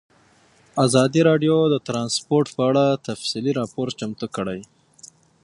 [0.85, 4.61] ازادي راډیو د ترانسپورټ په اړه تفصیلي راپور چمتو کړی.